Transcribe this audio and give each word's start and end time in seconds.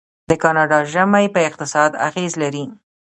د 0.29 0.31
کاناډا 0.43 0.79
ژمی 0.91 1.25
په 1.35 1.39
اقتصاد 1.49 1.91
اغیز 2.07 2.31
لري. 2.41 2.65